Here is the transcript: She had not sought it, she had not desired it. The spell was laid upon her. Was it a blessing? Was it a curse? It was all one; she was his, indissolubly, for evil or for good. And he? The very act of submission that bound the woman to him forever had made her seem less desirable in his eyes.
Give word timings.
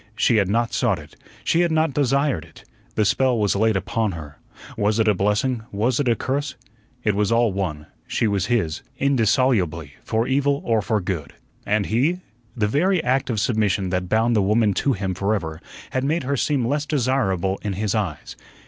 She 0.15 0.37
had 0.37 0.49
not 0.49 0.73
sought 0.73 0.97
it, 0.97 1.15
she 1.43 1.59
had 1.59 1.71
not 1.71 1.93
desired 1.93 2.43
it. 2.43 2.63
The 2.95 3.05
spell 3.05 3.37
was 3.37 3.55
laid 3.55 3.75
upon 3.77 4.13
her. 4.13 4.39
Was 4.75 4.97
it 4.97 5.07
a 5.07 5.13
blessing? 5.13 5.61
Was 5.71 5.99
it 5.99 6.07
a 6.09 6.15
curse? 6.15 6.55
It 7.03 7.13
was 7.13 7.31
all 7.31 7.53
one; 7.53 7.85
she 8.07 8.27
was 8.27 8.47
his, 8.47 8.81
indissolubly, 8.97 9.93
for 10.03 10.27
evil 10.27 10.59
or 10.65 10.81
for 10.81 11.01
good. 11.01 11.33
And 11.67 11.85
he? 11.85 12.21
The 12.57 12.65
very 12.67 13.03
act 13.03 13.29
of 13.29 13.39
submission 13.39 13.91
that 13.91 14.09
bound 14.09 14.35
the 14.35 14.41
woman 14.41 14.73
to 14.81 14.93
him 14.93 15.13
forever 15.13 15.61
had 15.91 16.03
made 16.03 16.23
her 16.23 16.35
seem 16.35 16.65
less 16.67 16.87
desirable 16.87 17.59
in 17.61 17.73
his 17.73 17.93
eyes. 17.93 18.35